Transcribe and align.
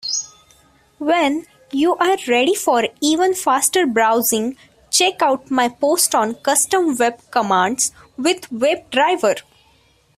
When 0.97 1.45
you 1.71 1.95
are 1.97 2.17
ready 2.27 2.55
for 2.55 2.87
even 3.01 3.35
faster 3.35 3.85
browsing, 3.85 4.57
check 4.89 5.21
out 5.21 5.51
my 5.51 5.69
post 5.69 6.15
on 6.15 6.33
Custom 6.41 6.97
web 6.97 7.19
commands 7.29 7.91
with 8.17 8.49
WebDriver. 8.49 9.43